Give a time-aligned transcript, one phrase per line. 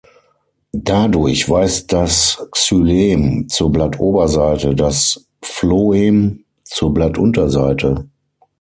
[0.73, 8.09] Dadurch weist das Xylem zur Blattoberseite, das Phloem zur Blattunterseite.